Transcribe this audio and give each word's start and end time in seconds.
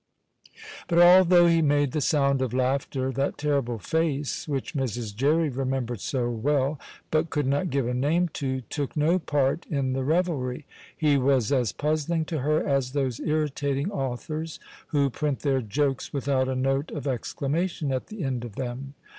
But, 0.87 1.25
though 1.29 1.45
he 1.45 1.61
made 1.61 1.91
the 1.91 2.01
sound 2.01 2.41
of 2.41 2.53
laughter, 2.55 3.11
that 3.11 3.37
terrible 3.37 3.77
face 3.77 4.47
which 4.47 4.73
Mrs. 4.73 5.15
Jerry 5.15 5.47
remembered 5.47 6.01
so 6.01 6.27
well, 6.31 6.79
but 7.11 7.29
could 7.29 7.45
not 7.45 7.69
give 7.69 7.87
a 7.87 7.93
name 7.93 8.27
to, 8.29 8.61
took 8.61 8.97
no 8.97 9.19
part 9.19 9.67
in 9.67 9.93
the 9.93 10.03
revelry; 10.03 10.65
he 10.97 11.17
was 11.19 11.51
as 11.51 11.71
puzzling 11.71 12.25
to 12.25 12.39
her 12.39 12.65
as 12.67 12.93
those 12.93 13.19
irritating 13.19 13.91
authors 13.91 14.59
who 14.87 15.11
print 15.11 15.41
their 15.41 15.61
jokes 15.61 16.11
without 16.11 16.49
a 16.49 16.55
note 16.55 16.89
of 16.89 17.05
exclamation 17.05 17.91
at 17.91 18.07
the 18.07 18.23
end 18.23 18.43
of 18.43 18.55
them. 18.55 18.95